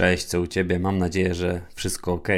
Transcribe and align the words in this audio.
Cześć, 0.00 0.24
co 0.24 0.40
u 0.40 0.46
Ciebie? 0.46 0.78
Mam 0.78 0.98
nadzieję, 0.98 1.34
że 1.34 1.60
wszystko 1.74 2.12
ok. 2.12 2.28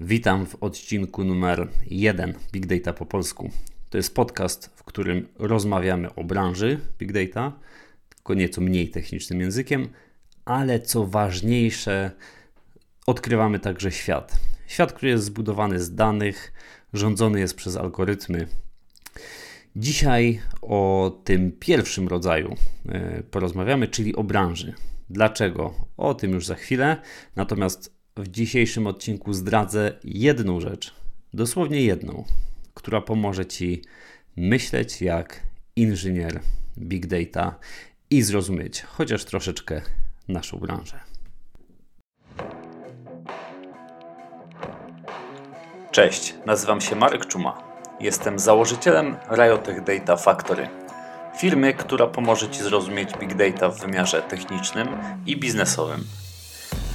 Witam 0.00 0.46
w 0.46 0.54
odcinku 0.54 1.24
numer 1.24 1.68
1 1.86 2.34
Big 2.52 2.66
Data 2.66 2.92
po 2.92 3.06
polsku. 3.06 3.50
To 3.90 3.96
jest 3.96 4.14
podcast, 4.14 4.70
w 4.74 4.84
którym 4.84 5.28
rozmawiamy 5.38 6.14
o 6.14 6.24
branży 6.24 6.78
Big 6.98 7.12
Data, 7.12 7.52
tylko 8.14 8.34
nieco 8.34 8.60
mniej 8.60 8.88
technicznym 8.88 9.40
językiem, 9.40 9.88
ale 10.44 10.80
co 10.80 11.06
ważniejsze, 11.06 12.10
odkrywamy 13.06 13.58
także 13.58 13.92
świat. 13.92 14.38
Świat, 14.66 14.92
który 14.92 15.10
jest 15.10 15.24
zbudowany 15.24 15.80
z 15.80 15.94
danych, 15.94 16.52
rządzony 16.92 17.40
jest 17.40 17.56
przez 17.56 17.76
algorytmy. 17.76 18.46
Dzisiaj 19.76 20.40
o 20.62 21.12
tym 21.24 21.52
pierwszym 21.60 22.08
rodzaju 22.08 22.56
e, 22.88 23.22
porozmawiamy, 23.22 23.88
czyli 23.88 24.16
o 24.16 24.24
branży. 24.24 24.74
Dlaczego? 25.10 25.74
O 25.96 26.14
tym 26.14 26.30
już 26.30 26.46
za 26.46 26.54
chwilę. 26.54 26.96
Natomiast 27.36 27.94
w 28.16 28.28
dzisiejszym 28.28 28.86
odcinku 28.86 29.32
zdradzę 29.32 29.92
jedną 30.04 30.60
rzecz, 30.60 30.94
dosłownie 31.34 31.80
jedną, 31.80 32.24
która 32.74 33.00
pomoże 33.00 33.46
Ci 33.46 33.82
myśleć 34.36 35.02
jak 35.02 35.40
inżynier 35.76 36.40
big 36.78 37.06
data 37.06 37.58
i 38.10 38.22
zrozumieć 38.22 38.82
chociaż 38.82 39.24
troszeczkę 39.24 39.80
naszą 40.28 40.58
branżę. 40.58 41.00
Cześć, 45.90 46.34
nazywam 46.46 46.80
się 46.80 46.96
Marek 46.96 47.26
Czuma. 47.26 47.62
Jestem 48.00 48.38
założycielem 48.38 49.16
Riotech 49.30 49.84
Data 49.84 50.16
Factory 50.16 50.81
firmy, 51.36 51.74
która 51.74 52.06
pomoże 52.06 52.48
Ci 52.48 52.62
zrozumieć 52.62 53.10
Big 53.20 53.34
Data 53.34 53.68
w 53.68 53.80
wymiarze 53.80 54.22
technicznym 54.22 54.88
i 55.26 55.36
biznesowym. 55.36 56.04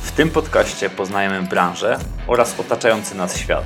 W 0.01 0.11
tym 0.11 0.29
podcaście 0.29 0.89
poznajemy 0.89 1.47
branżę 1.47 1.99
oraz 2.27 2.59
otaczający 2.59 3.15
nas 3.15 3.37
świat. 3.37 3.63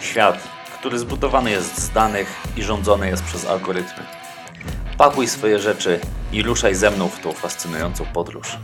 Świat, 0.00 0.48
który 0.78 0.98
zbudowany 0.98 1.50
jest 1.50 1.78
z 1.78 1.90
danych 1.90 2.28
i 2.56 2.62
rządzony 2.62 3.08
jest 3.08 3.24
przez 3.24 3.46
algorytmy. 3.46 4.04
Pakuj 4.98 5.28
swoje 5.28 5.58
rzeczy 5.58 6.00
i 6.32 6.42
ruszaj 6.42 6.74
ze 6.74 6.90
mną 6.90 7.08
w 7.08 7.20
tą 7.20 7.32
fascynującą 7.32 8.04
podróż. 8.04 8.58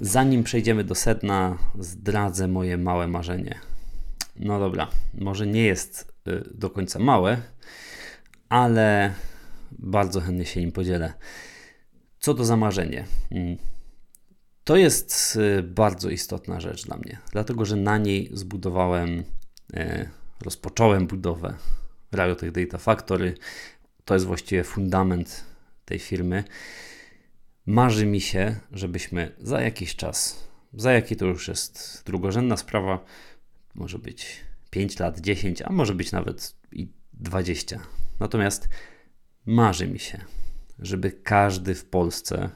Zanim 0.00 0.44
przejdziemy 0.44 0.84
do 0.84 0.94
sedna, 0.94 1.56
zdradzę 1.78 2.48
moje 2.48 2.78
małe 2.78 3.08
marzenie. 3.08 3.58
No 4.36 4.60
dobra, 4.60 4.88
może 5.14 5.46
nie 5.46 5.62
jest 5.62 6.12
do 6.54 6.70
końca 6.70 6.98
małe, 6.98 7.42
ale 8.48 9.14
bardzo 9.70 10.20
chętnie 10.20 10.46
się 10.46 10.60
nim 10.60 10.72
podzielę. 10.72 11.12
Co 12.18 12.34
to 12.34 12.44
za 12.44 12.56
marzenie? 12.56 13.04
Mm. 13.30 13.56
To 14.64 14.76
jest 14.76 15.38
y, 15.58 15.62
bardzo 15.62 16.10
istotna 16.10 16.60
rzecz 16.60 16.86
dla 16.86 16.96
mnie, 16.96 17.18
dlatego 17.32 17.64
że 17.64 17.76
na 17.76 17.98
niej 17.98 18.30
zbudowałem, 18.32 19.24
y, 19.74 20.08
rozpocząłem 20.40 21.06
budowę 21.06 21.54
Riotech 22.12 22.52
Data 22.52 22.78
Factory. 22.78 23.34
To 24.04 24.14
jest 24.14 24.26
właściwie 24.26 24.64
fundament 24.64 25.44
tej 25.84 25.98
firmy. 25.98 26.44
Marzy 27.66 28.06
mi 28.06 28.20
się, 28.20 28.56
żebyśmy 28.72 29.32
za 29.38 29.60
jakiś 29.60 29.96
czas, 29.96 30.48
za 30.74 30.92
jaki 30.92 31.16
to 31.16 31.26
już 31.26 31.48
jest 31.48 32.02
drugorzędna 32.06 32.56
sprawa, 32.56 33.04
może 33.74 33.98
być 33.98 34.47
5 34.70 34.98
lat, 34.98 35.20
10, 35.20 35.62
a 35.62 35.72
może 35.72 35.94
być 35.94 36.12
nawet 36.12 36.56
i 36.72 36.88
20. 37.12 37.80
Natomiast 38.20 38.68
marzy 39.46 39.88
mi 39.88 39.98
się, 39.98 40.20
żeby 40.78 41.12
każdy 41.12 41.74
w 41.74 41.84
Polsce 41.84 42.50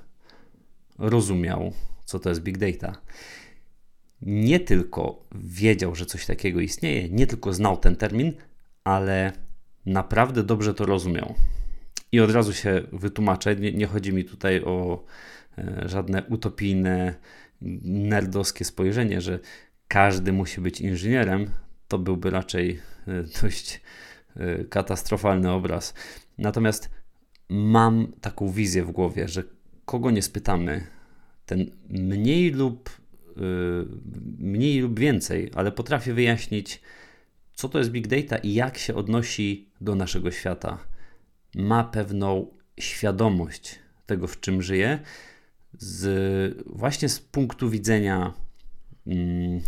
rozumiał, 0.98 1.72
co 2.04 2.18
to 2.18 2.28
jest 2.28 2.42
big 2.42 2.58
data. 2.58 3.00
Nie 4.22 4.60
tylko 4.60 5.26
wiedział, 5.34 5.94
że 5.94 6.06
coś 6.06 6.26
takiego 6.26 6.60
istnieje, 6.60 7.08
nie 7.08 7.26
tylko 7.26 7.52
znał 7.52 7.76
ten 7.76 7.96
termin, 7.96 8.32
ale 8.84 9.32
naprawdę 9.86 10.42
dobrze 10.42 10.74
to 10.74 10.86
rozumiał. 10.86 11.34
I 12.12 12.20
od 12.20 12.30
razu 12.30 12.52
się 12.52 12.82
wytłumaczę, 12.92 13.56
nie, 13.56 13.72
nie 13.72 13.86
chodzi 13.86 14.12
mi 14.12 14.24
tutaj 14.24 14.64
o 14.64 15.04
e, 15.58 15.88
żadne 15.88 16.22
utopijne, 16.24 17.14
nerdowskie 17.84 18.64
spojrzenie, 18.64 19.20
że 19.20 19.38
każdy 19.88 20.32
musi 20.32 20.60
być 20.60 20.80
inżynierem, 20.80 21.50
to 21.92 21.98
byłby 21.98 22.30
raczej 22.30 22.80
e, 23.08 23.24
dość 23.42 23.80
e, 24.36 24.64
katastrofalny 24.64 25.50
obraz. 25.50 25.94
Natomiast 26.38 26.90
mam 27.48 28.12
taką 28.20 28.50
wizję 28.50 28.84
w 28.84 28.90
głowie, 28.90 29.28
że 29.28 29.42
kogo 29.84 30.10
nie 30.10 30.22
spytamy, 30.22 30.86
ten 31.46 31.70
mniej 31.88 32.50
lub 32.50 32.90
e, 32.90 33.40
mniej 34.38 34.80
lub 34.80 35.00
więcej, 35.00 35.50
ale 35.54 35.72
potrafi 35.72 36.12
wyjaśnić, 36.12 36.80
co 37.54 37.68
to 37.68 37.78
jest 37.78 37.90
big 37.90 38.06
data 38.06 38.38
i 38.38 38.54
jak 38.54 38.78
się 38.78 38.94
odnosi 38.94 39.68
do 39.80 39.94
naszego 39.94 40.30
świata. 40.30 40.78
Ma 41.54 41.84
pewną 41.84 42.46
świadomość 42.80 43.78
tego, 44.06 44.26
w 44.26 44.40
czym 44.40 44.62
żyje, 44.62 44.98
z, 45.78 46.64
właśnie 46.66 47.08
z 47.08 47.20
punktu 47.20 47.70
widzenia 47.70 48.32
mm, 49.06 49.60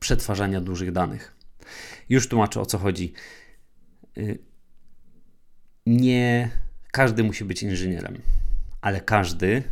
przetwarzania 0.00 0.60
dużych 0.60 0.92
danych. 0.92 1.34
Już 2.08 2.28
tłumaczę 2.28 2.60
o 2.60 2.66
co 2.66 2.78
chodzi. 2.78 3.12
Y, 4.18 4.38
nie 5.86 6.50
każdy 6.92 7.24
musi 7.24 7.44
być 7.44 7.62
inżynierem, 7.62 8.22
ale 8.80 9.00
każdy 9.00 9.62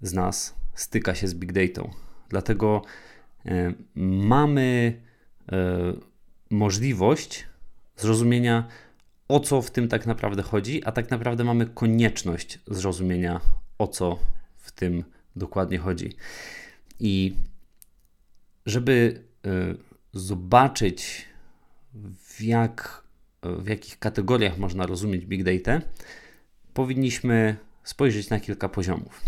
z 0.00 0.12
nas 0.12 0.54
styka 0.74 1.14
się 1.14 1.28
z 1.28 1.34
big 1.34 1.52
data. 1.52 1.90
Dlatego 2.28 2.82
y, 3.46 3.74
mamy 3.94 5.00
y, 5.42 5.54
możliwość 6.50 7.46
zrozumienia, 7.96 8.68
o 9.28 9.40
co 9.40 9.62
w 9.62 9.70
tym 9.70 9.88
tak 9.88 10.06
naprawdę 10.06 10.42
chodzi, 10.42 10.84
a 10.84 10.92
tak 10.92 11.10
naprawdę 11.10 11.44
mamy 11.44 11.66
konieczność 11.66 12.58
zrozumienia, 12.66 13.40
o 13.78 13.86
co 13.86 14.18
w 14.56 14.72
tym 14.72 15.04
dokładnie 15.36 15.78
chodzi. 15.78 16.16
I 17.00 17.36
żeby 18.66 19.24
zobaczyć, 20.12 21.26
w, 21.94 22.40
jak, 22.40 23.04
w 23.42 23.68
jakich 23.68 23.98
kategoriach 23.98 24.58
można 24.58 24.86
rozumieć 24.86 25.26
big 25.26 25.42
data, 25.42 25.86
powinniśmy 26.74 27.56
spojrzeć 27.84 28.30
na 28.30 28.40
kilka 28.40 28.68
poziomów. 28.68 29.20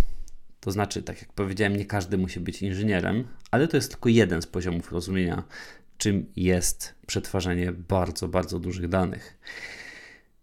To 0.61 0.71
znaczy, 0.71 1.03
tak 1.03 1.21
jak 1.21 1.33
powiedziałem, 1.33 1.77
nie 1.77 1.85
każdy 1.85 2.19
musi 2.19 2.41
być 2.41 2.63
inżynierem, 2.63 3.25
ale 3.51 3.69
to 3.69 3.77
jest 3.77 3.91
tylko 3.91 4.09
jeden 4.09 4.43
z 4.43 4.47
poziomów 4.47 4.93
rozumienia, 4.93 5.43
czym 5.99 6.27
jest 6.37 6.95
przetwarzanie 7.07 7.73
bardzo, 7.73 8.29
bardzo 8.29 8.59
dużych 8.59 8.89
danych. 8.89 9.39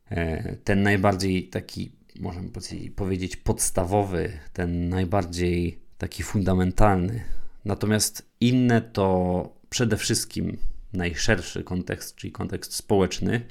E, 0.09 0.55
ten 0.55 0.83
najbardziej 0.83 1.47
taki, 1.47 1.91
możemy 2.19 2.49
powiedzieć, 2.95 3.35
podstawowy, 3.35 4.31
ten 4.53 4.89
najbardziej 4.89 5.79
taki 5.97 6.23
fundamentalny. 6.23 7.23
Natomiast 7.65 8.29
inne 8.39 8.81
to 8.81 9.54
przede 9.75 9.97
wszystkim 9.97 10.57
najszerszy 10.93 11.63
kontekst, 11.63 12.15
czyli 12.15 12.31
kontekst 12.31 12.75
społeczny, 12.75 13.41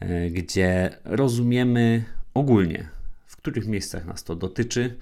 e, 0.00 0.30
gdzie 0.30 0.96
rozumiemy 1.04 2.04
ogólnie, 2.34 2.88
w 3.26 3.36
których 3.36 3.66
miejscach 3.66 4.06
nas 4.06 4.24
to 4.24 4.36
dotyczy, 4.36 4.96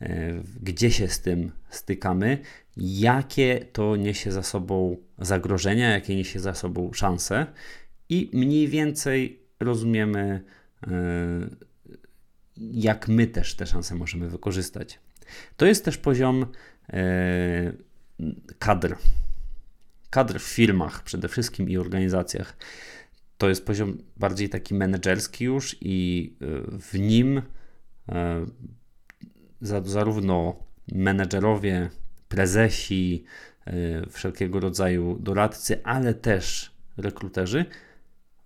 e, 0.00 0.32
gdzie 0.62 0.90
się 0.90 1.08
z 1.08 1.20
tym 1.20 1.52
stykamy, 1.68 2.38
jakie 2.76 3.66
to 3.72 3.96
niesie 3.96 4.32
za 4.32 4.42
sobą 4.42 4.96
zagrożenia, 5.18 5.90
jakie 5.90 6.16
niesie 6.16 6.40
za 6.40 6.54
sobą 6.54 6.92
szanse 6.92 7.46
i 8.08 8.30
mniej 8.32 8.68
więcej 8.68 9.42
rozumiemy, 9.60 10.44
e, 10.86 10.90
jak 12.56 13.08
my 13.08 13.26
też 13.26 13.54
te 13.54 13.66
szanse 13.66 13.94
możemy 13.94 14.28
wykorzystać. 14.28 14.98
To 15.56 15.66
jest 15.66 15.84
też 15.84 15.98
poziom 15.98 16.46
kadr, 18.58 18.96
kadr 20.10 20.38
w 20.38 20.42
firmach 20.42 21.02
przede 21.02 21.28
wszystkim 21.28 21.70
i 21.70 21.76
organizacjach. 21.76 22.56
To 23.38 23.48
jest 23.48 23.66
poziom 23.66 23.98
bardziej 24.16 24.48
taki 24.48 24.74
menedżerski 24.74 25.44
już 25.44 25.76
i 25.80 26.32
y, 26.42 26.46
w 26.80 26.98
nim 26.98 27.42
e, 28.08 28.46
zarówno 29.60 30.56
menedżerowie, 30.92 31.90
prezesi, 32.28 33.24
e, 33.66 33.72
wszelkiego 34.10 34.60
rodzaju 34.60 35.18
doradcy, 35.20 35.84
ale 35.84 36.14
też 36.14 36.74
rekruterzy 36.96 37.64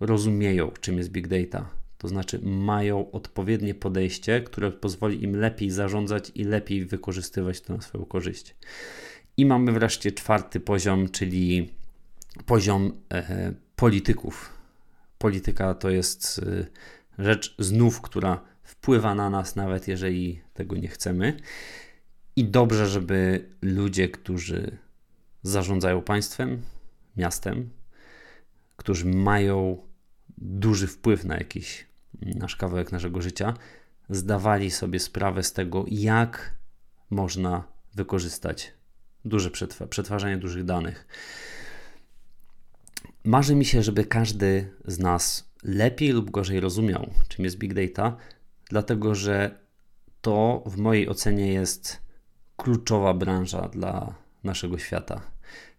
rozumieją, 0.00 0.70
czym 0.80 0.98
jest 0.98 1.10
big 1.10 1.28
data. 1.28 1.70
To 1.98 2.08
znaczy, 2.08 2.38
mają 2.42 3.10
odpowiednie 3.10 3.74
podejście, 3.74 4.40
które 4.40 4.70
pozwoli 4.70 5.24
im 5.24 5.36
lepiej 5.36 5.70
zarządzać 5.70 6.32
i 6.34 6.44
lepiej 6.44 6.86
wykorzystywać 6.86 7.60
to 7.60 7.74
na 7.76 7.82
swoją 7.82 8.04
korzyść. 8.04 8.56
I 9.36 9.46
mamy 9.46 9.72
wreszcie 9.72 10.12
czwarty 10.12 10.60
poziom, 10.60 11.08
czyli 11.08 11.70
poziom 12.46 12.92
e, 13.12 13.52
polityków. 13.76 14.52
Polityka 15.18 15.74
to 15.74 15.90
jest 15.90 16.40
e, 17.18 17.22
rzecz 17.24 17.54
znów, 17.58 18.00
która 18.00 18.40
wpływa 18.62 19.14
na 19.14 19.30
nas, 19.30 19.56
nawet 19.56 19.88
jeżeli 19.88 20.40
tego 20.54 20.76
nie 20.76 20.88
chcemy. 20.88 21.36
I 22.36 22.44
dobrze, 22.44 22.86
żeby 22.86 23.48
ludzie, 23.62 24.08
którzy 24.08 24.78
zarządzają 25.42 26.02
państwem, 26.02 26.62
miastem, 27.16 27.70
którzy 28.76 29.04
mają 29.06 29.78
duży 30.38 30.86
wpływ 30.86 31.24
na 31.24 31.36
jakiś 31.36 31.86
nasz 32.22 32.56
kawałek 32.56 32.92
naszego 32.92 33.22
życia, 33.22 33.54
zdawali 34.10 34.70
sobie 34.70 35.00
sprawę 35.00 35.42
z 35.42 35.52
tego, 35.52 35.84
jak 35.88 36.54
można 37.10 37.64
wykorzystać 37.94 38.72
duże 39.24 39.50
przetwarzanie 39.90 40.36
dużych 40.36 40.64
danych. 40.64 41.06
Marzy 43.24 43.54
mi 43.54 43.64
się, 43.64 43.82
żeby 43.82 44.04
każdy 44.04 44.70
z 44.84 44.98
nas 44.98 45.50
lepiej 45.62 46.08
lub 46.12 46.30
gorzej 46.30 46.60
rozumiał, 46.60 47.10
czym 47.28 47.44
jest 47.44 47.58
big 47.58 47.74
data, 47.74 48.16
dlatego 48.70 49.14
że 49.14 49.58
to 50.20 50.62
w 50.66 50.76
mojej 50.76 51.08
ocenie 51.08 51.52
jest 51.52 52.02
kluczowa 52.56 53.14
branża 53.14 53.68
dla 53.68 54.14
naszego 54.44 54.78
świata. 54.78 55.20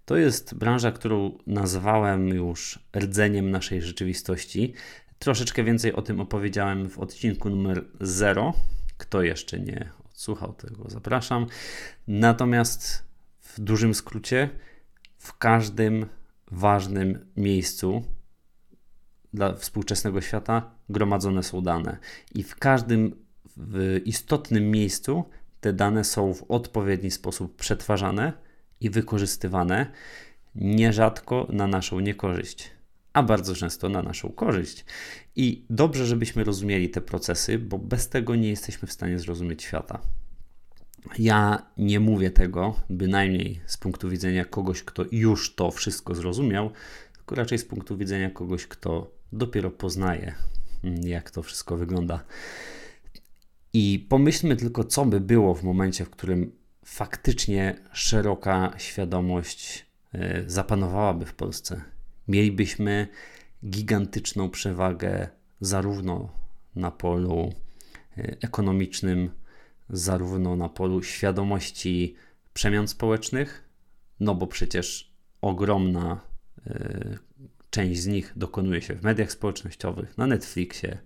To 0.05 0.17
jest 0.17 0.55
branża, 0.55 0.91
którą 0.91 1.37
nazwałem 1.47 2.27
już 2.27 2.79
rdzeniem 2.97 3.51
naszej 3.51 3.81
rzeczywistości. 3.81 4.73
Troszeczkę 5.19 5.63
więcej 5.63 5.93
o 5.93 6.01
tym 6.01 6.19
opowiedziałem 6.19 6.89
w 6.89 6.99
odcinku 6.99 7.49
numer 7.49 7.85
0. 8.01 8.53
Kto 8.97 9.21
jeszcze 9.21 9.59
nie 9.59 9.89
odsłuchał 10.05 10.53
tego, 10.53 10.89
zapraszam. 10.89 11.45
Natomiast 12.07 13.03
w 13.45 13.59
dużym 13.59 13.93
skrócie, 13.93 14.49
w 15.17 15.37
każdym 15.37 16.05
ważnym 16.51 17.25
miejscu 17.37 18.03
dla 19.33 19.53
współczesnego 19.53 20.21
świata 20.21 20.71
gromadzone 20.89 21.43
są 21.43 21.61
dane. 21.61 21.97
I 22.35 22.43
w 22.43 22.55
każdym 22.55 23.25
w 23.57 24.01
istotnym 24.05 24.71
miejscu 24.71 25.23
te 25.61 25.73
dane 25.73 26.03
są 26.03 26.33
w 26.33 26.43
odpowiedni 26.51 27.11
sposób 27.11 27.55
przetwarzane 27.55 28.33
i 28.81 28.89
wykorzystywane, 28.89 29.91
nierzadko 30.55 31.47
na 31.49 31.67
naszą 31.67 31.99
niekorzyść, 31.99 32.71
a 33.13 33.23
bardzo 33.23 33.55
często 33.55 33.89
na 33.89 34.01
naszą 34.01 34.29
korzyść. 34.29 34.85
I 35.35 35.65
dobrze, 35.69 36.05
żebyśmy 36.05 36.43
rozumieli 36.43 36.89
te 36.89 37.01
procesy, 37.01 37.59
bo 37.59 37.77
bez 37.77 38.09
tego 38.09 38.35
nie 38.35 38.49
jesteśmy 38.49 38.87
w 38.87 38.93
stanie 38.93 39.19
zrozumieć 39.19 39.63
świata. 39.63 40.01
Ja 41.19 41.65
nie 41.77 41.99
mówię 41.99 42.31
tego 42.31 42.75
bynajmniej 42.89 43.61
z 43.65 43.77
punktu 43.77 44.09
widzenia 44.09 44.45
kogoś, 44.45 44.83
kto 44.83 45.05
już 45.11 45.55
to 45.55 45.71
wszystko 45.71 46.15
zrozumiał, 46.15 46.71
tylko 47.17 47.35
raczej 47.35 47.57
z 47.57 47.65
punktu 47.65 47.97
widzenia 47.97 48.29
kogoś, 48.29 48.67
kto 48.67 49.11
dopiero 49.33 49.71
poznaje, 49.71 50.35
mm, 50.83 51.07
jak 51.07 51.31
to 51.31 51.43
wszystko 51.43 51.77
wygląda. 51.77 52.23
I 53.73 54.05
pomyślmy 54.09 54.55
tylko, 54.55 54.83
co 54.83 55.05
by 55.05 55.19
było 55.19 55.55
w 55.55 55.63
momencie, 55.63 56.05
w 56.05 56.09
którym 56.09 56.51
faktycznie 56.85 57.75
szeroka 57.91 58.73
świadomość 58.77 59.85
e, 60.13 60.43
zapanowałaby 60.47 61.25
w 61.25 61.33
Polsce. 61.33 61.81
Mielibyśmy 62.27 63.07
gigantyczną 63.65 64.49
przewagę 64.49 65.27
zarówno 65.61 66.29
na 66.75 66.91
polu 66.91 67.53
e, 68.17 68.37
ekonomicznym, 68.41 69.29
zarówno 69.89 70.55
na 70.55 70.69
polu 70.69 71.03
świadomości 71.03 72.15
przemian 72.53 72.87
społecznych, 72.87 73.69
no 74.19 74.35
bo 74.35 74.47
przecież 74.47 75.13
ogromna 75.41 76.21
e, 76.67 77.17
część 77.69 78.01
z 78.01 78.07
nich 78.07 78.33
dokonuje 78.35 78.81
się 78.81 78.95
w 78.95 79.03
mediach 79.03 79.31
społecznościowych, 79.31 80.17
na 80.17 80.27
Netflixie. 80.27 80.97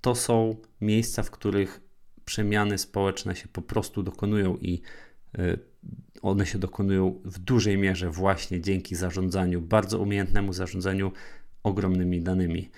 To 0.00 0.14
są 0.14 0.56
miejsca, 0.80 1.22
w 1.22 1.30
których 1.30 1.80
przemiany 2.24 2.78
społeczne 2.78 3.36
się 3.36 3.48
po 3.48 3.62
prostu 3.62 4.02
dokonują 4.02 4.56
i 4.56 4.82
y, 5.38 5.58
one 6.22 6.46
się 6.46 6.58
dokonują 6.58 7.20
w 7.24 7.38
dużej 7.38 7.78
mierze 7.78 8.10
właśnie 8.10 8.60
dzięki 8.60 8.94
zarządzaniu, 8.94 9.60
bardzo 9.60 9.98
umiejętnemu 9.98 10.52
zarządzaniu 10.52 11.12
ogromnymi 11.62 12.20
danymi. 12.20 12.70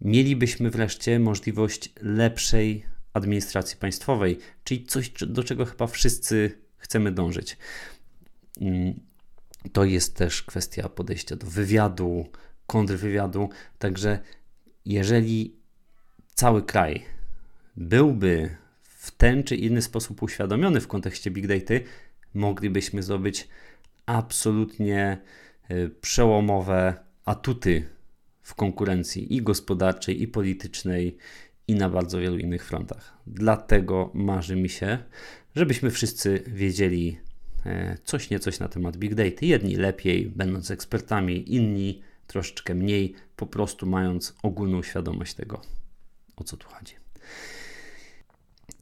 Mielibyśmy 0.00 0.70
wreszcie 0.70 1.18
możliwość 1.18 1.92
lepszej 2.02 2.84
administracji 3.16 3.76
państwowej, 3.76 4.38
czyli 4.64 4.84
coś, 4.84 5.10
do 5.10 5.44
czego 5.44 5.64
chyba 5.64 5.86
wszyscy 5.86 6.58
chcemy 6.76 7.12
dążyć. 7.12 7.56
Mm, 8.60 9.00
to 9.72 9.84
jest 9.84 10.16
też 10.16 10.42
kwestia 10.42 10.88
podejścia 10.88 11.36
do 11.36 11.46
wywiadu, 11.46 12.26
kontrwywiadu. 12.66 13.48
Także 13.78 14.18
jeżeli 14.84 15.56
cały 16.34 16.62
kraj 16.62 17.04
byłby 17.76 18.56
w 18.82 19.10
ten 19.10 19.44
czy 19.44 19.56
inny 19.56 19.82
sposób 19.82 20.22
uświadomiony 20.22 20.80
w 20.80 20.88
kontekście 20.88 21.30
big 21.30 21.46
data, 21.46 21.74
moglibyśmy 22.34 23.02
zdobyć 23.02 23.48
absolutnie 24.06 25.18
y, 25.70 25.90
przełomowe 26.00 26.94
atuty 27.24 27.88
w 28.42 28.54
konkurencji 28.54 29.34
i 29.36 29.42
gospodarczej, 29.42 30.22
i 30.22 30.28
politycznej, 30.28 31.16
i 31.68 31.74
na 31.74 31.88
bardzo 31.88 32.18
wielu 32.18 32.38
innych 32.38 32.64
frontach. 32.64 33.16
Dlatego 33.26 34.10
marzy 34.14 34.56
mi 34.56 34.68
się, 34.68 34.98
żebyśmy 35.56 35.90
wszyscy 35.90 36.42
wiedzieli 36.46 37.18
e, 37.66 37.98
coś 38.04 38.30
niecoś 38.30 38.58
na 38.58 38.68
temat 38.68 38.96
big 38.96 39.14
data. 39.14 39.46
Jedni 39.46 39.76
lepiej, 39.76 40.26
będąc 40.26 40.70
ekspertami, 40.70 41.54
inni 41.54 42.02
troszeczkę 42.26 42.74
mniej, 42.74 43.14
po 43.36 43.46
prostu 43.46 43.86
mając 43.86 44.34
ogólną 44.42 44.82
świadomość 44.82 45.34
tego, 45.34 45.62
o 46.36 46.44
co 46.44 46.56
tu 46.56 46.68
chodzi. 46.68 46.94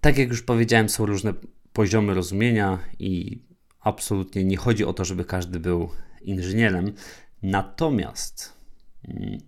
Tak 0.00 0.18
jak 0.18 0.28
już 0.28 0.42
powiedziałem, 0.42 0.88
są 0.88 1.06
różne 1.06 1.34
poziomy 1.72 2.14
rozumienia 2.14 2.78
i 2.98 3.42
absolutnie 3.80 4.44
nie 4.44 4.56
chodzi 4.56 4.84
o 4.84 4.92
to, 4.92 5.04
żeby 5.04 5.24
każdy 5.24 5.60
był 5.60 5.88
inżynierem. 6.22 6.92
Natomiast 7.42 8.52
mm, 9.08 9.38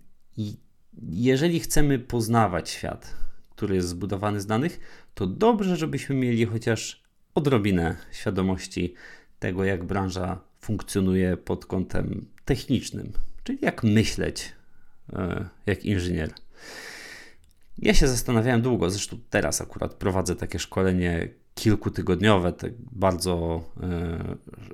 jeżeli 1.03 1.61
chcemy 1.61 1.99
poznawać 1.99 2.71
świat, 2.71 3.26
który 3.57 3.75
jest 3.75 3.89
zbudowany 3.89 4.41
z 4.41 4.47
danych, 4.47 4.81
to 5.15 5.27
dobrze, 5.27 5.77
żebyśmy 5.77 6.15
mieli 6.15 6.47
chociaż 6.47 7.03
odrobinę 7.35 7.97
świadomości 8.13 8.95
tego, 9.39 9.65
jak 9.65 9.85
branża 9.85 10.41
funkcjonuje 10.61 11.37
pod 11.37 11.67
kątem 11.67 12.27
technicznym, 12.45 13.13
czyli 13.45 13.59
jak 13.63 13.85
myśleć 13.85 14.53
e, 15.13 15.49
jak 15.67 15.85
inżynier. 15.85 16.31
Ja 17.79 17.95
się 17.95 18.09
zastanawiałem 18.09 18.63
długo, 18.63 18.91
zresztą 18.91 19.19
teraz 19.31 19.61
akurat 19.61 19.95
prowadzę 19.95 20.37
takie 20.37 20.59
szkolenie 20.59 21.29
kilkutygodniowe, 21.55 22.53
tak 22.53 22.73
bardzo 22.93 23.65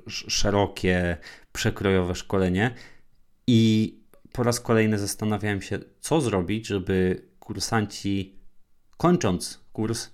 y, 0.07 0.11
szerokie, 0.11 1.17
przekrojowe 1.53 2.15
szkolenie 2.15 2.75
i 3.47 3.93
po 4.31 4.43
raz 4.43 4.59
kolejny 4.59 4.99
zastanawiałem 4.99 5.61
się, 5.61 5.79
co 5.99 6.21
zrobić, 6.21 6.67
żeby 6.67 7.27
kursanci 7.39 8.42
kończąc 9.03 9.59
kurs 9.73 10.09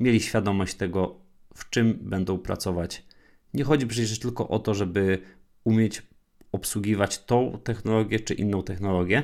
mieli 0.00 0.20
świadomość 0.20 0.74
tego, 0.74 1.16
w 1.54 1.70
czym 1.70 1.98
będą 2.00 2.38
pracować. 2.38 3.04
Nie 3.54 3.64
chodzi 3.64 3.86
przecież 3.86 4.18
tylko 4.18 4.48
o 4.48 4.58
to, 4.58 4.74
żeby 4.74 5.18
umieć 5.64 6.02
obsługiwać 6.52 7.24
tą 7.24 7.58
technologię 7.64 8.20
czy 8.20 8.34
inną 8.34 8.62
technologię. 8.62 9.22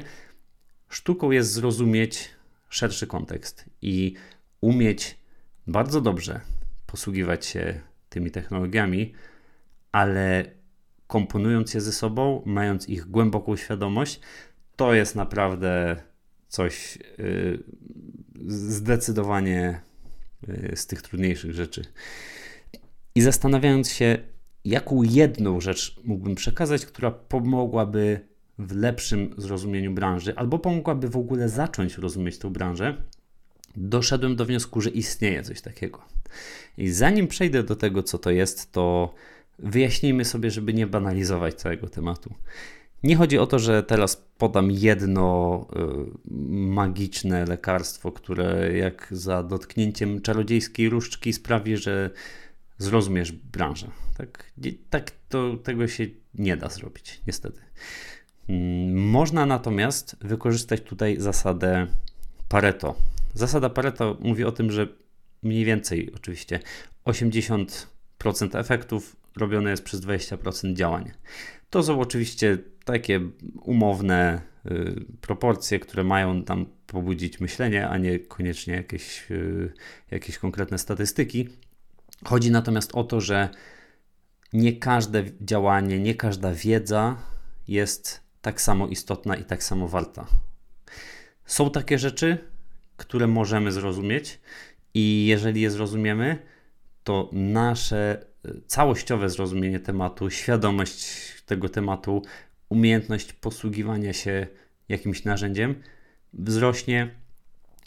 Sztuką 0.89 1.31
jest 1.31 1.53
zrozumieć 1.53 2.31
szerszy 2.69 3.07
kontekst 3.07 3.65
i 3.83 4.15
umieć 4.61 5.19
bardzo 5.67 6.01
dobrze 6.01 6.41
posługiwać 6.87 7.47
się 7.47 7.81
tymi 8.09 8.31
technologiami, 8.31 9.15
ale 9.93 10.45
komponując 11.07 11.75
je 11.75 11.81
ze 11.81 11.93
sobą, 11.93 12.43
mając 12.47 12.89
ich 12.89 13.05
głęboką 13.05 13.57
świadomość, 13.57 14.21
to 14.77 14.95
jest 14.95 15.17
naprawdę 15.17 15.97
coś 16.49 16.99
yy, 17.19 17.63
zdecydowanie 18.47 19.81
yy, 20.49 20.73
z 20.77 20.87
tych 20.87 21.03
trudniejszych 21.03 21.55
rzeczy. 21.55 21.85
I 23.15 23.21
zastanawiając 23.21 23.91
się, 23.91 24.19
jaką 24.65 25.03
jedną 25.03 25.61
rzecz 25.61 26.01
mógłbym 26.05 26.35
przekazać, 26.35 26.87
która 26.87 27.11
pomogłaby 27.11 28.21
w 28.59 28.77
lepszym 28.77 29.35
zrozumieniu 29.39 29.93
branży, 29.93 30.37
albo 30.37 30.59
pomogłaby 30.59 31.09
w 31.09 31.17
ogóle 31.17 31.49
zacząć 31.49 31.99
rozumieć 31.99 32.39
tę 32.39 32.51
branżę, 32.51 33.03
doszedłem 33.77 34.37
do 34.37 34.45
wniosku, 34.45 34.81
że 34.81 34.91
istnieje 34.91 35.43
coś 35.43 35.61
takiego. 35.61 36.03
I 36.79 36.89
zanim 36.89 37.29
przejdę 37.29 37.63
do 37.63 37.77
tego, 37.77 38.03
co 38.03 38.19
to 38.19 38.31
jest, 38.31 38.73
to 38.73 39.15
wyjaśnijmy 39.59 40.25
sobie, 40.25 40.51
żeby 40.51 40.75
nie 40.75 40.87
banalizować 40.87 41.55
całego 41.55 41.89
tematu. 41.89 42.35
Nie 43.03 43.17
chodzi 43.17 43.39
o 43.39 43.47
to, 43.47 43.59
że 43.59 43.83
teraz 43.83 44.17
podam 44.39 44.71
jedno 44.71 45.67
y, 45.77 46.31
magiczne 46.51 47.45
lekarstwo, 47.45 48.13
które 48.13 48.77
jak 48.77 49.09
za 49.11 49.43
dotknięciem 49.43 50.21
czarodziejskiej 50.21 50.89
różdżki 50.89 51.33
sprawi, 51.33 51.77
że 51.77 52.11
zrozumiesz 52.79 53.33
branżę. 53.33 53.91
Tak, 54.19 54.53
tak 54.91 55.11
to, 55.29 55.57
tego 55.57 55.89
się 55.89 56.07
nie 56.35 56.57
da 56.57 56.69
zrobić, 56.69 57.21
niestety. 57.27 57.61
Mm, 58.49 59.11
można 59.11 59.47
natomiast 59.47 60.17
wykorzystać 60.21 60.81
tutaj 60.81 61.17
zasadę 61.21 61.87
Pareto. 62.49 62.95
Zasada 63.35 63.71
Pareto 63.71 64.17
mówi 64.21 64.45
o 64.45 64.53
tym, 64.53 64.71
że 64.71 64.89
mniej 65.43 65.65
więcej 65.65 66.13
oczywiście 66.15 66.61
80% 67.07 67.77
efektów 68.53 69.17
robione 69.37 69.71
jest 69.71 69.85
przez 69.85 70.01
20% 70.01 70.75
działań. 70.75 71.11
To 71.71 71.83
są 71.83 72.01
oczywiście 72.01 72.59
takie 72.85 73.21
umowne 73.63 74.43
y, 74.67 75.05
proporcje, 75.21 75.79
które 75.81 76.05
mają 76.05 76.45
tam 76.45 76.67
pobudzić 76.87 77.41
myślenie, 77.41 77.89
a 77.89 77.99
nie 77.99 78.19
koniecznie 78.19 78.75
jakieś, 78.75 79.31
y, 79.31 79.73
jakieś 80.11 80.39
konkretne 80.39 80.79
statystyki. 80.79 81.49
Chodzi 82.25 82.51
natomiast 82.51 82.95
o 82.95 83.05
to, 83.05 83.21
że 83.21 83.49
nie 84.53 84.73
każde 84.73 85.25
działanie, 85.41 85.99
nie 85.99 86.15
każda 86.15 86.53
wiedza 86.55 87.17
jest 87.69 88.21
tak 88.43 88.61
samo 88.61 88.89
istotna 88.89 89.37
i 89.37 89.45
tak 89.45 89.63
samo 89.63 89.89
warta. 89.89 90.27
Są 91.47 91.71
takie 91.71 91.99
rzeczy, 91.99 92.39
które 92.97 93.27
możemy 93.27 93.73
zrozumieć, 93.73 94.41
i 94.95 95.27
jeżeli 95.27 95.61
je 95.61 95.71
zrozumiemy, 95.71 96.39
to 97.05 97.31
nasze 97.33 98.32
całościowe 98.67 99.29
zrozumienie 99.31 99.81
tematu, 99.81 100.31
świadomość 100.31 101.07
tego 101.47 101.69
tematu, 101.69 102.23
umiejętność 102.69 103.33
posługiwania 103.33 104.13
się 104.13 104.47
jakimś 104.89 105.25
narzędziem 105.25 105.75
wzrośnie 106.33 107.11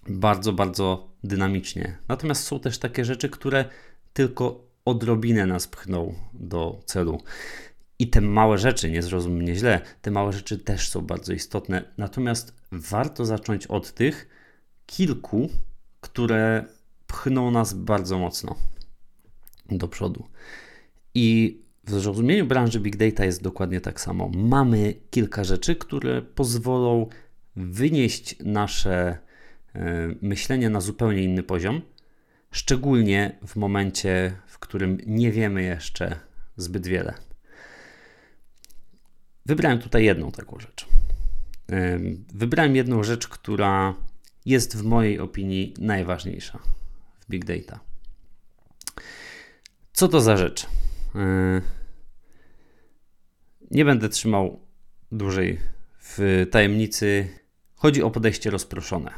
bardzo, 0.08 0.54
bardzo 0.54 1.10
dynamicznie. 1.24 1.98
Natomiast 2.08 2.44
są 2.44 2.60
też 2.60 2.78
takie 2.78 3.06
rzeczy, 3.06 3.30
które 3.30 3.66
tylko 4.14 4.66
odrobinę 4.86 5.46
nas 5.46 5.68
pchną 5.68 6.14
do 6.34 6.80
celu. 6.86 7.22
I 8.00 8.10
te 8.10 8.22
małe 8.22 8.58
rzeczy, 8.58 8.92
nie 8.92 9.02
zrozum 9.02 9.34
mnie 9.34 9.56
źle, 9.56 9.82
te 10.02 10.12
małe 10.12 10.34
rzeczy 10.34 10.58
też 10.58 10.90
są 10.90 11.02
bardzo 11.02 11.34
istotne. 11.34 11.84
Natomiast 11.98 12.54
warto 12.72 13.26
zacząć 13.26 13.68
od 13.68 13.94
tych 13.94 14.30
kilku, 14.86 15.50
które 16.02 16.66
pchną 17.08 17.52
nas 17.52 17.74
bardzo 17.74 18.20
mocno 18.20 18.56
do 19.70 19.88
przodu. 19.88 20.28
I 21.14 21.58
w 21.84 21.92
zrozumieniu 21.92 22.46
branży 22.46 22.80
Big 22.80 22.96
Data 22.96 23.26
jest 23.26 23.44
dokładnie 23.44 23.82
tak 23.82 24.02
samo. 24.02 24.30
Mamy 24.36 24.94
kilka 25.10 25.44
rzeczy, 25.44 25.76
które 25.76 26.22
pozwolą 26.22 27.08
wynieść 27.56 28.36
nasze 28.40 29.18
e, 29.76 30.16
myślenie 30.22 30.70
na 30.70 30.82
zupełnie 30.82 31.24
inny 31.24 31.44
poziom, 31.44 31.82
szczególnie 32.52 33.38
w 33.48 33.56
momencie, 33.56 34.36
w 34.48 34.60
którym 34.60 34.98
nie 35.06 35.32
wiemy 35.32 35.64
jeszcze 35.64 36.20
zbyt 36.58 36.88
wiele. 36.88 37.14
Wybrałem 39.46 39.80
tutaj 39.80 40.06
jedną 40.06 40.32
taką 40.32 40.60
rzecz. 40.60 40.88
E, 41.72 42.00
wybrałem 42.34 42.76
jedną 42.76 43.04
rzecz, 43.04 43.28
która 43.28 43.96
jest 44.46 44.78
w 44.78 44.84
mojej 44.84 45.20
opinii 45.20 45.74
najważniejsza 45.80 46.60
w 47.20 47.30
Big 47.30 47.46
Data. 47.46 47.80
Co 49.96 50.08
to 50.08 50.22
za 50.22 50.38
rzecz? 50.38 50.68
E, 51.16 51.62
nie 53.72 53.86
będę 53.86 54.10
trzymał 54.10 54.60
dłużej 55.12 55.60
w 56.00 56.46
tajemnicy. 56.52 57.28
Chodzi 57.76 58.04
o 58.04 58.12
podejście 58.12 58.50
rozproszone. 58.50 59.12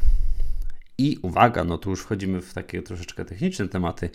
I 0.97 1.17
uwaga, 1.21 1.63
no 1.63 1.77
tu 1.77 1.89
już 1.89 2.01
wchodzimy 2.01 2.41
w 2.41 2.53
takie 2.53 2.81
troszeczkę 2.81 3.25
techniczne 3.25 3.67
tematy, 3.67 4.09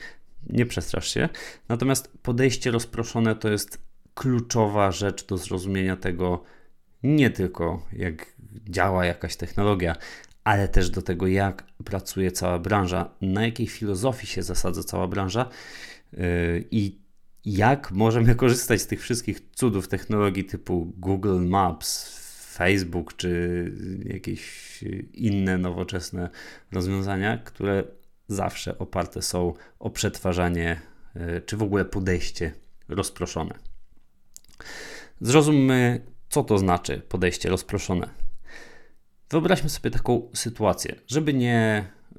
nie 0.46 0.66
przestrasz 0.66 1.14
się. 1.14 1.28
Natomiast 1.68 2.12
podejście 2.22 2.70
rozproszone 2.70 3.34
to 3.34 3.48
jest 3.48 3.78
kluczowa 4.14 4.92
rzecz 4.92 5.26
do 5.26 5.38
zrozumienia 5.38 5.96
tego, 5.96 6.44
nie 7.02 7.30
tylko 7.30 7.86
jak 7.92 8.26
działa 8.68 9.04
jakaś 9.04 9.36
technologia, 9.36 9.96
ale 10.44 10.68
też 10.68 10.90
do 10.90 11.02
tego, 11.02 11.26
jak 11.26 11.64
pracuje 11.84 12.32
cała 12.32 12.58
branża, 12.58 13.10
na 13.20 13.42
jakiej 13.42 13.66
filozofii 13.66 14.26
się 14.26 14.42
zasadza 14.42 14.82
cała 14.82 15.08
branża 15.08 15.48
i 16.70 17.02
jak 17.44 17.90
możemy 17.90 18.34
korzystać 18.34 18.80
z 18.80 18.86
tych 18.86 19.02
wszystkich 19.02 19.40
cudów 19.54 19.88
technologii 19.88 20.44
typu 20.44 20.92
Google 20.96 21.46
Maps, 21.46 22.18
Facebook 22.54 23.16
czy 23.16 23.72
jakieś 24.04 24.84
inne 25.12 25.58
nowoczesne 25.58 26.30
rozwiązania, 26.72 27.38
które 27.38 27.84
zawsze 28.28 28.78
oparte 28.78 29.22
są 29.22 29.54
o 29.78 29.90
przetwarzanie 29.90 30.80
yy, 31.14 31.42
czy 31.46 31.56
w 31.56 31.62
ogóle 31.62 31.84
podejście 31.84 32.52
rozproszone. 32.88 33.54
Zrozummy, 35.20 36.00
co 36.28 36.44
to 36.44 36.58
znaczy 36.58 37.02
podejście 37.08 37.48
rozproszone. 37.48 38.08
Wyobraźmy 39.30 39.70
sobie 39.70 39.90
taką 39.90 40.30
sytuację. 40.34 40.94
Żeby 41.06 41.34
nie 41.34 41.86
y, 42.12 42.18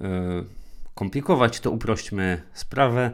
komplikować, 0.95 1.59
to 1.59 1.71
uprośćmy 1.71 2.41
sprawę. 2.53 3.12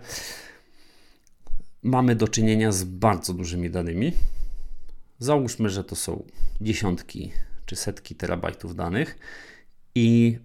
Mamy 1.83 2.15
do 2.15 2.27
czynienia 2.27 2.71
z 2.71 2.83
bardzo 2.83 3.33
dużymi 3.33 3.69
danymi. 3.69 4.13
Załóżmy, 5.19 5.69
że 5.69 5.83
to 5.83 5.95
są 5.95 6.24
dziesiątki 6.62 7.31
czy 7.65 7.75
setki 7.75 8.15
terabajtów 8.15 8.75
danych 8.75 9.17
i 9.95 10.39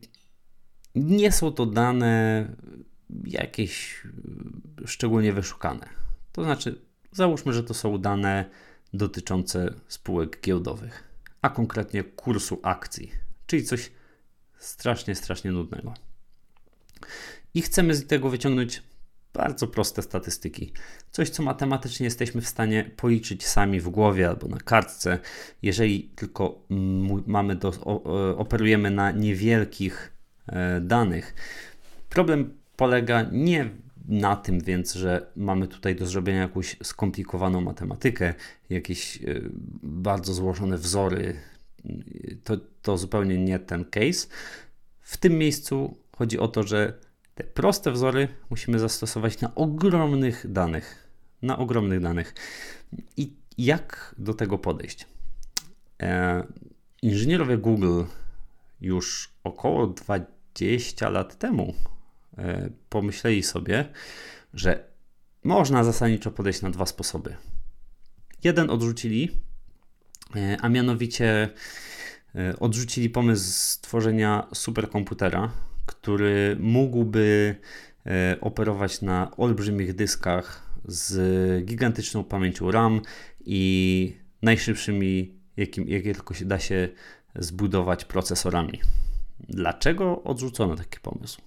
nie 0.94 1.32
są 1.32 1.52
to 1.52 1.66
dane 1.66 2.46
jakieś 3.24 4.02
szczególnie 4.86 5.32
wyszukane. 5.32 5.88
To 6.32 6.44
znaczy, 6.44 6.80
załóżmy, 7.12 7.52
że 7.52 7.64
to 7.64 7.74
są 7.74 7.98
dane 7.98 8.44
dotyczące 8.92 9.74
spółek 9.88 10.40
giełdowych, 10.42 11.04
a 11.42 11.50
konkretnie 11.50 12.04
kursu 12.04 12.60
akcji 12.62 13.24
czyli 13.46 13.64
coś 13.64 13.90
strasznie, 14.58 15.14
strasznie 15.14 15.52
nudnego. 15.52 15.94
I 17.54 17.62
chcemy 17.62 17.94
z 17.94 18.06
tego 18.06 18.30
wyciągnąć 18.30 18.82
bardzo 19.34 19.66
proste 19.66 20.02
statystyki. 20.02 20.72
Coś, 21.10 21.30
co 21.30 21.42
matematycznie 21.42 22.04
jesteśmy 22.04 22.40
w 22.40 22.48
stanie 22.48 22.90
policzyć 22.96 23.46
sami 23.46 23.80
w 23.80 23.88
głowie 23.88 24.28
albo 24.28 24.48
na 24.48 24.58
kartce, 24.58 25.18
jeżeli 25.62 26.02
tylko 26.02 26.62
mamy 27.26 27.56
do, 27.56 27.70
operujemy 28.36 28.90
na 28.90 29.10
niewielkich 29.10 30.12
e, 30.46 30.80
danych. 30.80 31.34
Problem 32.08 32.58
polega 32.76 33.26
nie 33.32 33.70
na 34.08 34.36
tym 34.36 34.60
więc, 34.60 34.94
że 34.94 35.26
mamy 35.36 35.68
tutaj 35.68 35.96
do 35.96 36.06
zrobienia 36.06 36.40
jakąś 36.40 36.76
skomplikowaną 36.82 37.60
matematykę, 37.60 38.34
jakieś 38.70 39.16
e, 39.16 39.40
bardzo 39.82 40.34
złożone 40.34 40.78
wzory 40.78 41.36
to, 42.44 42.56
to 42.82 42.98
zupełnie 42.98 43.38
nie 43.38 43.58
ten 43.58 43.84
case. 43.84 44.28
W 45.00 45.16
tym 45.16 45.38
miejscu 45.38 45.96
chodzi 46.16 46.38
o 46.38 46.48
to, 46.48 46.62
że 46.62 46.98
te 47.34 47.44
proste 47.44 47.92
wzory 47.92 48.28
musimy 48.50 48.78
zastosować 48.78 49.40
na 49.40 49.54
ogromnych 49.54 50.52
danych. 50.52 51.08
Na 51.42 51.58
ogromnych 51.58 52.00
danych. 52.00 52.34
I 53.16 53.32
jak 53.58 54.14
do 54.18 54.34
tego 54.34 54.58
podejść? 54.58 55.06
E, 56.02 56.46
inżynierowie 57.02 57.58
Google 57.58 58.02
już 58.80 59.30
około 59.44 59.86
20 59.86 61.08
lat 61.08 61.38
temu 61.38 61.74
e, 62.38 62.70
pomyśleli 62.88 63.42
sobie, 63.42 63.88
że 64.54 64.84
można 65.44 65.84
zasadniczo 65.84 66.30
podejść 66.30 66.62
na 66.62 66.70
dwa 66.70 66.86
sposoby. 66.86 67.36
Jeden 68.44 68.70
odrzucili, 68.70 69.30
E, 70.36 70.56
a 70.60 70.68
mianowicie 70.68 71.48
e, 72.34 72.58
odrzucili 72.58 73.10
pomysł 73.10 73.52
stworzenia 73.52 74.46
superkomputera, 74.54 75.50
który 75.86 76.56
mógłby 76.60 77.56
e, 78.06 78.36
operować 78.40 79.02
na 79.02 79.36
olbrzymich 79.36 79.94
dyskach 79.94 80.70
z 80.84 81.64
gigantyczną 81.64 82.24
pamięcią 82.24 82.70
RAM 82.70 83.00
i 83.44 84.16
najszybszymi, 84.42 85.38
jakim, 85.56 85.88
jakie 85.88 86.14
tylko 86.14 86.34
się 86.34 86.44
da 86.44 86.58
się 86.58 86.88
zbudować 87.34 88.04
procesorami. 88.04 88.80
Dlaczego 89.40 90.22
odrzucono 90.22 90.76
taki 90.76 91.00
pomysł? 91.00 91.40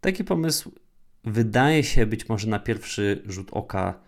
Taki 0.00 0.24
pomysł 0.24 0.72
wydaje 1.24 1.84
się 1.84 2.06
być 2.06 2.28
może 2.28 2.48
na 2.48 2.58
pierwszy 2.58 3.22
rzut 3.26 3.48
oka 3.52 4.00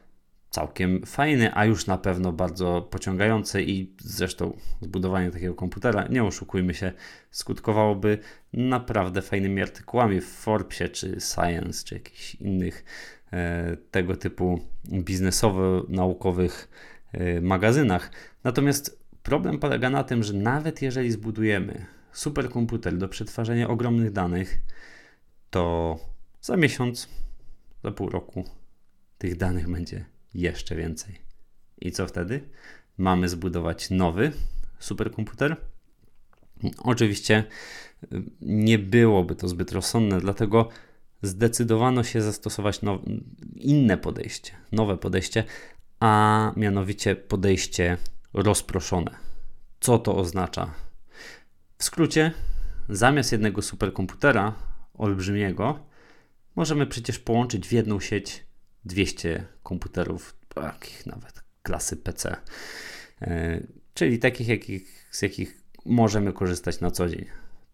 całkiem 0.54 1.06
fajny, 1.06 1.50
a 1.54 1.64
już 1.64 1.86
na 1.86 1.98
pewno 1.98 2.32
bardzo 2.32 2.88
pociągający 2.90 3.62
i 3.62 3.94
zresztą 3.98 4.56
zbudowanie 4.80 5.30
takiego 5.30 5.54
komputera, 5.54 6.08
nie 6.08 6.24
oszukujmy 6.24 6.74
się, 6.74 6.92
skutkowałoby 7.30 8.18
naprawdę 8.52 9.22
fajnymi 9.22 9.62
artykułami 9.62 10.20
w 10.20 10.28
Forbesie 10.28 10.88
czy 10.88 11.16
Science 11.20 11.84
czy 11.84 11.94
jakichś 11.94 12.34
innych 12.34 12.84
e, 13.32 13.76
tego 13.90 14.16
typu 14.16 14.60
biznesowo-naukowych 14.92 16.68
e, 17.12 17.40
magazynach. 17.40 18.10
Natomiast 18.44 19.04
problem 19.22 19.58
polega 19.58 19.90
na 19.90 20.04
tym, 20.04 20.22
że 20.22 20.32
nawet 20.32 20.82
jeżeli 20.82 21.10
zbudujemy 21.10 21.86
superkomputer 22.12 22.96
do 22.96 23.08
przetwarzania 23.08 23.68
ogromnych 23.68 24.12
danych, 24.12 24.58
to 25.50 25.96
za 26.40 26.56
miesiąc, 26.56 27.08
za 27.84 27.90
pół 27.90 28.08
roku 28.08 28.44
tych 29.18 29.36
danych 29.36 29.70
będzie 29.70 30.13
jeszcze 30.34 30.76
więcej. 30.76 31.18
I 31.80 31.92
co 31.92 32.06
wtedy? 32.06 32.48
Mamy 32.98 33.28
zbudować 33.28 33.90
nowy 33.90 34.32
superkomputer, 34.78 35.56
Oczywiście 36.78 37.44
y, 38.12 38.22
nie 38.40 38.78
byłoby 38.78 39.34
to 39.34 39.48
zbyt 39.48 39.72
rozsądne, 39.72 40.20
dlatego 40.20 40.68
zdecydowano 41.22 42.04
się 42.04 42.22
zastosować 42.22 42.80
inne 43.56 43.96
podejście, 43.96 44.52
nowe 44.72 44.96
podejście, 44.96 45.44
a 46.00 46.52
mianowicie 46.56 47.16
podejście 47.16 47.96
rozproszone. 48.32 49.10
Co 49.80 49.98
to 49.98 50.16
oznacza? 50.16 50.74
W 51.78 51.84
skrócie, 51.84 52.32
zamiast 52.88 53.32
jednego 53.32 53.62
superkomputera 53.62 54.54
olbrzymiego, 54.94 55.78
możemy 56.56 56.86
przecież 56.86 57.18
połączyć 57.18 57.68
w 57.68 57.72
jedną 57.72 58.00
sieć 58.00 58.46
200 58.84 59.44
komputerów, 59.62 60.36
takich 60.48 61.06
nawet 61.06 61.42
klasy 61.62 61.96
PC, 61.96 62.36
e, 63.22 63.60
czyli 63.94 64.18
takich, 64.18 64.48
jakich, 64.48 65.06
z 65.10 65.22
jakich 65.22 65.60
możemy 65.84 66.32
korzystać 66.32 66.80
na 66.80 66.90
co 66.90 67.08
dzień. 67.08 67.24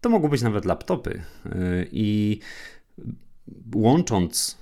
To 0.01 0.09
mogą 0.09 0.27
być 0.27 0.41
nawet 0.41 0.65
laptopy 0.65 1.21
e, 1.45 1.51
i 1.91 2.39
łącząc 3.75 4.57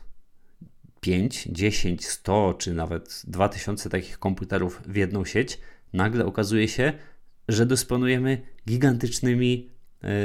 5, 1.01 1.47
10, 1.51 2.07
100 2.07 2.53
czy 2.53 2.73
nawet 2.73 3.21
2000 3.27 3.89
takich 3.89 4.19
komputerów 4.19 4.81
w 4.85 4.95
jedną 4.95 5.25
sieć, 5.25 5.59
nagle 5.93 6.25
okazuje 6.25 6.67
się, 6.67 6.93
że 7.47 7.65
dysponujemy 7.65 8.41
gigantycznymi 8.67 9.69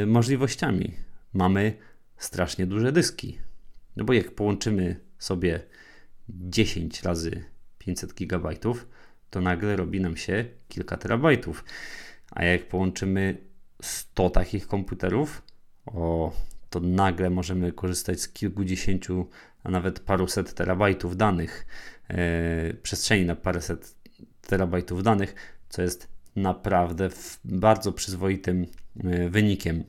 y, 0.02 0.06
możliwościami. 0.06 0.94
Mamy 1.32 1.76
strasznie 2.16 2.66
duże 2.66 2.92
dyski. 2.92 3.38
No 3.96 4.04
bo 4.04 4.12
jak 4.12 4.30
połączymy 4.30 5.00
sobie 5.18 5.60
10 6.28 7.02
razy 7.02 7.44
500 7.78 8.14
gigabajtów, 8.14 8.86
to 9.30 9.40
nagle 9.40 9.76
robi 9.76 10.00
nam 10.00 10.16
się 10.16 10.44
kilka 10.68 10.96
terabajtów. 10.96 11.64
A 12.30 12.44
jak 12.44 12.68
połączymy 12.68 13.36
100 13.82 14.30
takich 14.30 14.66
komputerów, 14.66 15.42
o, 15.86 16.32
to 16.70 16.80
nagle 16.80 17.30
możemy 17.30 17.72
korzystać 17.72 18.20
z 18.20 18.28
kilkudziesięciu, 18.28 19.28
a 19.64 19.70
nawet 19.70 20.00
paruset 20.00 20.54
terabajtów 20.54 21.16
danych, 21.16 21.66
yy, 22.08 22.16
przestrzeni 22.82 23.24
na 23.26 23.36
paręset 23.36 23.94
terabajtów 24.40 25.02
danych, 25.02 25.34
co 25.68 25.82
jest 25.82 26.08
naprawdę 26.36 27.08
bardzo 27.44 27.92
przyzwoitym 27.92 28.66
yy, 28.96 29.30
wynikiem. 29.30 29.84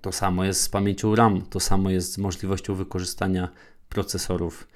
To 0.00 0.12
samo 0.12 0.44
jest 0.44 0.60
z 0.60 0.68
pamięcią 0.68 1.14
RAM, 1.14 1.42
to 1.42 1.60
samo 1.60 1.90
jest 1.90 2.12
z 2.12 2.18
możliwością 2.18 2.74
wykorzystania 2.74 3.48
procesorów 3.88 4.68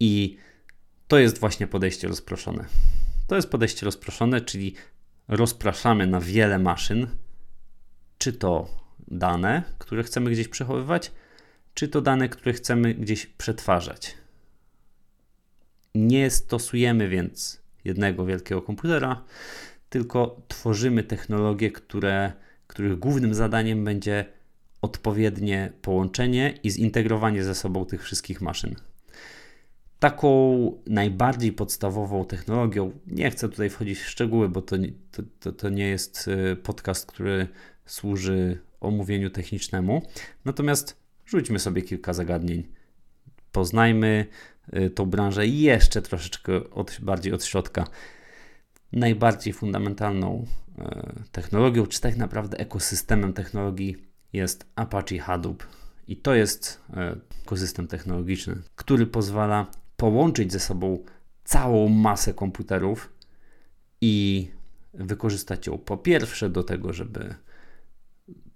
i 0.00 0.36
to 1.08 1.18
jest 1.18 1.38
właśnie 1.38 1.66
podejście 1.66 2.08
rozproszone. 2.08 2.64
To 3.26 3.36
jest 3.36 3.50
podejście 3.50 3.86
rozproszone, 3.86 4.40
czyli 4.40 4.74
rozpraszamy 5.28 6.06
na 6.06 6.20
wiele 6.20 6.58
maszyn, 6.58 7.06
czy 8.18 8.32
to 8.32 8.68
dane, 9.08 9.62
które 9.78 10.02
chcemy 10.02 10.30
gdzieś 10.30 10.48
przechowywać, 10.48 11.12
czy 11.74 11.88
to 11.88 12.00
dane, 12.00 12.28
które 12.28 12.52
chcemy 12.52 12.94
gdzieś 12.94 13.26
przetwarzać. 13.26 14.14
Nie 15.94 16.30
stosujemy 16.30 17.08
więc 17.08 17.62
jednego 17.84 18.24
wielkiego 18.24 18.62
komputera, 18.62 19.24
tylko 19.88 20.42
tworzymy 20.48 21.02
technologie, 21.02 21.70
które, 21.70 22.32
których 22.66 22.98
głównym 22.98 23.34
zadaniem 23.34 23.84
będzie 23.84 24.24
odpowiednie 24.82 25.72
połączenie 25.82 26.58
i 26.62 26.70
zintegrowanie 26.70 27.44
ze 27.44 27.54
sobą 27.54 27.86
tych 27.86 28.02
wszystkich 28.02 28.40
maszyn. 28.40 28.76
Taką 29.98 30.82
najbardziej 30.86 31.52
podstawową 31.52 32.24
technologią, 32.24 32.92
nie 33.06 33.30
chcę 33.30 33.48
tutaj 33.48 33.70
wchodzić 33.70 33.98
w 33.98 34.08
szczegóły, 34.08 34.48
bo 34.48 34.62
to, 34.62 34.76
to, 35.40 35.52
to, 35.52 35.68
nie 35.68 35.88
jest 35.88 36.28
y, 36.28 36.56
podcast, 36.56 37.06
który 37.06 37.48
służy 37.86 38.60
omówieniu 38.80 39.30
technicznemu. 39.30 40.02
Natomiast 40.44 40.96
rzućmy 41.26 41.58
sobie 41.58 41.82
kilka 41.82 42.12
zagadnień. 42.12 42.68
Poznajmy 43.52 44.26
y, 44.76 44.90
tą 44.90 45.06
branżę 45.06 45.46
jeszcze 45.46 46.02
troszeczkę 46.02 46.70
od, 46.70 46.98
bardziej 47.02 47.32
od 47.32 47.44
środka. 47.44 47.84
Najbardziej 48.92 49.52
fundamentalną 49.52 50.46
y, 50.78 50.82
technologią, 51.32 51.86
czy 51.86 52.00
tak 52.00 52.16
naprawdę 52.16 52.58
ekosystemem 52.58 53.32
technologii 53.32 53.96
jest 54.32 54.66
Apache 54.76 55.18
Hadoop. 55.18 55.66
I 56.08 56.16
to 56.16 56.34
jest 56.34 56.80
ekosystem 57.44 57.86
technologiczny, 57.86 58.56
który 58.76 59.06
pozwala 59.06 59.66
połączyć 59.98 60.52
ze 60.52 60.60
sobą 60.60 61.04
całą 61.44 61.88
masę 61.88 62.34
komputerów 62.34 63.12
i 64.00 64.48
wykorzystać 64.94 65.66
ją 65.66 65.78
po 65.78 65.96
pierwsze 65.96 66.50
do 66.50 66.62
tego, 66.62 66.92
żeby 66.92 67.34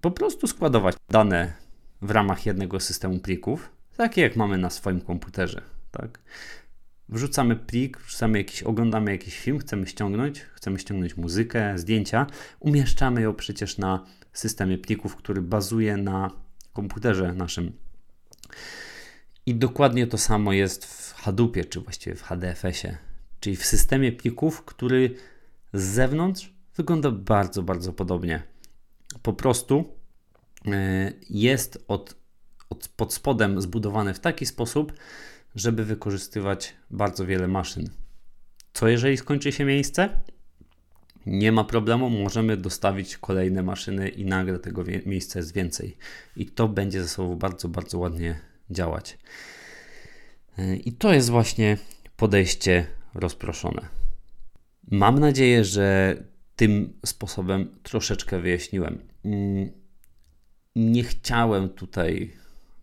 po 0.01 0.11
prostu 0.11 0.47
składować 0.47 0.97
dane 1.11 1.53
w 2.03 2.11
ramach 2.11 2.47
jednego 2.47 2.81
systemu 2.81 3.19
plików, 3.19 3.71
takie 3.97 4.23
jak 4.23 4.37
mamy 4.37 4.59
na 4.59 4.71
swoim 4.71 5.01
komputerze. 5.01 5.63
Tak? 5.91 6.19
Wrzucamy 7.09 7.57
plik, 7.57 7.99
wrzucamy 7.99 8.39
jakiś, 8.39 8.63
oglądamy 8.63 9.11
jakiś 9.11 9.39
film, 9.39 9.59
chcemy 9.59 9.87
ściągnąć, 9.87 10.41
chcemy 10.41 10.79
ściągnąć 10.79 11.17
muzykę, 11.17 11.79
zdjęcia, 11.79 12.27
umieszczamy 12.61 13.23
ją 13.23 13.35
przecież 13.35 13.79
na 13.79 14.07
systemie 14.33 14.79
plików, 14.79 15.17
który 15.17 15.43
bazuje 15.43 15.97
na 15.97 16.31
komputerze 16.73 17.33
naszym. 17.33 17.73
I 19.47 19.55
dokładnie 19.55 20.07
to 20.07 20.19
samo 20.19 20.53
jest 20.53 20.85
w 20.85 21.15
Hadoopie, 21.15 21.65
czy 21.65 21.81
właściwie 21.81 22.17
w 22.17 22.23
HDFS-ie, 22.23 22.99
czyli 23.41 23.57
w 23.57 23.67
systemie 23.67 24.13
plików, 24.13 24.65
który 24.65 25.15
z 25.73 25.83
zewnątrz 25.83 26.53
wygląda 26.77 27.11
bardzo, 27.11 27.63
bardzo 27.63 27.93
podobnie 27.93 28.53
po 29.23 29.33
prostu 29.33 29.85
e, 30.67 31.13
jest 31.31 31.85
od, 31.89 32.17
od, 32.71 32.89
pod 32.89 33.15
spodem 33.15 33.61
zbudowany 33.61 34.15
w 34.15 34.21
taki 34.21 34.47
sposób, 34.47 34.93
żeby 35.55 35.85
wykorzystywać 35.85 36.75
bardzo 36.91 37.27
wiele 37.27 37.49
maszyn. 37.49 37.91
Co 38.73 38.89
jeżeli 38.89 39.17
skończy 39.17 39.53
się 39.53 39.65
miejsce? 39.65 40.21
Nie 41.27 41.53
ma 41.53 41.65
problemu, 41.65 42.11
możemy 42.11 42.57
dostawić 42.57 43.17
kolejne 43.17 43.63
maszyny 43.63 44.09
i 44.09 44.25
nagle 44.25 44.59
tego 44.59 44.85
miejsca 45.07 45.39
jest 45.39 45.55
więcej. 45.55 45.97
I 46.37 46.47
to 46.47 46.69
będzie 46.69 47.03
ze 47.03 47.09
sobą 47.09 47.37
bardzo, 47.37 47.69
bardzo 47.69 47.99
ładnie 47.99 48.41
działać. 48.71 49.19
E, 50.59 50.77
I 50.77 50.93
to 50.93 51.13
jest 51.13 51.31
właśnie 51.31 51.79
podejście 52.17 52.87
rozproszone. 53.15 53.89
Mam 54.91 55.19
nadzieję, 55.19 55.65
że 55.65 56.17
tym 56.57 56.93
sposobem 57.07 57.79
troszeczkę 57.83 58.41
wyjaśniłem. 58.41 58.99
Mm, 59.25 59.71
nie 60.77 61.03
chciałem 61.03 61.69
tutaj 61.69 62.33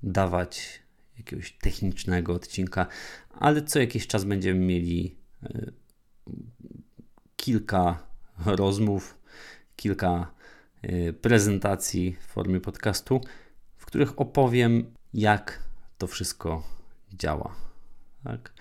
dawać 0.04 0.82
jakiegoś 1.18 1.52
technicznego 1.52 2.34
odcinka, 2.34 2.88
ale 3.32 3.62
co 3.62 3.80
jakiś 3.80 4.08
czas 4.08 4.24
będziemy 4.24 4.60
mieli 4.60 5.16
e, 5.44 5.72
kilka 7.36 8.08
rozmów, 8.46 9.18
kilka 9.76 10.32
e, 10.82 11.14
prezentacji 11.14 12.18
w 12.20 12.26
formie 12.26 12.62
podcastu, 12.62 13.22
w 13.76 13.86
których 13.86 14.20
opowiem, 14.20 14.94
jak 15.14 15.69
to 16.00 16.08
wszystko 16.08 16.64
działa. 17.14 17.56
Tak? 18.24 18.54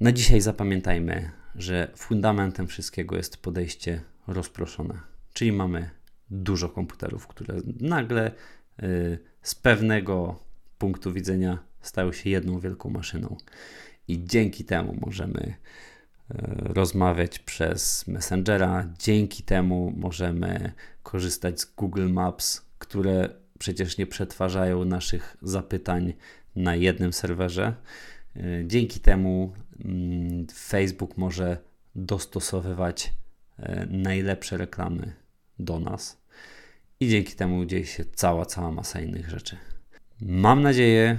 Na 0.00 0.12
dzisiaj 0.12 0.40
zapamiętajmy, 0.40 1.30
że 1.54 1.90
fundamentem 1.96 2.66
wszystkiego 2.66 3.16
jest 3.16 3.36
podejście 3.36 4.02
rozproszone. 4.26 5.00
Czyli 5.32 5.52
mamy 5.52 5.90
dużo 6.30 6.68
komputerów, 6.68 7.26
które 7.26 7.54
nagle 7.80 8.32
y, 8.82 9.18
z 9.42 9.54
pewnego 9.54 10.40
punktu 10.78 11.12
widzenia 11.12 11.58
stają 11.80 12.12
się 12.12 12.30
jedną 12.30 12.60
wielką 12.60 12.90
maszyną. 12.90 13.36
I 14.08 14.24
dzięki 14.24 14.64
temu 14.64 14.96
możemy 15.00 15.40
y, 15.40 15.54
rozmawiać 16.58 17.38
przez 17.38 18.06
Messengera, 18.06 18.88
dzięki 18.98 19.42
temu 19.42 19.92
możemy 19.96 20.72
korzystać 21.02 21.60
z 21.60 21.64
Google 21.64 22.08
Maps, 22.08 22.62
które 22.78 23.28
przecież 23.58 23.98
nie 23.98 24.06
przetwarzają 24.06 24.84
naszych 24.84 25.36
zapytań 25.42 26.14
na 26.56 26.74
jednym 26.74 27.12
serwerze. 27.12 27.74
Y, 28.36 28.64
dzięki 28.66 29.00
temu 29.00 29.52
mm, 29.84 30.46
Facebook 30.46 31.16
może 31.16 31.58
dostosowywać 31.94 33.12
E, 33.58 33.86
najlepsze 33.90 34.56
reklamy 34.56 35.12
do 35.58 35.80
nas. 35.80 36.24
I 37.00 37.08
dzięki 37.08 37.34
temu 37.34 37.64
dzieje 37.64 37.86
się 37.86 38.04
cała, 38.14 38.46
cała 38.46 38.72
masa 38.72 39.00
innych 39.00 39.30
rzeczy. 39.30 39.56
Mam 40.20 40.62
nadzieję, 40.62 41.18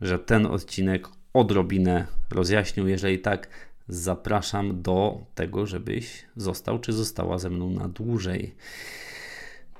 że 0.00 0.18
ten 0.18 0.46
odcinek 0.46 1.08
odrobinę 1.32 2.06
rozjaśnił. 2.30 2.88
Jeżeli 2.88 3.18
tak, 3.18 3.48
zapraszam 3.88 4.82
do 4.82 5.26
tego, 5.34 5.66
żebyś 5.66 6.26
został 6.36 6.78
czy 6.78 6.92
została 6.92 7.38
ze 7.38 7.50
mną 7.50 7.70
na 7.70 7.88
dłużej. 7.88 8.54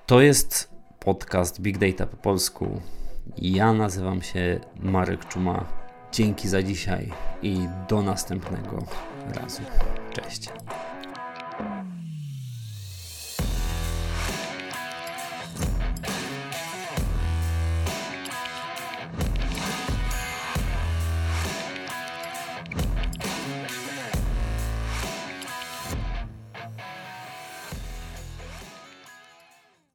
To 0.06 0.20
jest 0.20 0.70
podcast 1.00 1.60
Big 1.60 1.78
Data 1.78 2.06
po 2.06 2.16
polsku. 2.16 2.80
Ja 3.36 3.72
nazywam 3.72 4.22
się 4.22 4.60
Marek 4.80 5.28
Czuma. 5.28 5.64
Dzięki 6.12 6.48
za 6.48 6.62
dzisiaj 6.62 7.12
i 7.42 7.68
do 7.88 8.02
następnego 8.02 8.82
razu. 9.34 9.62
Cześć. 10.12 10.48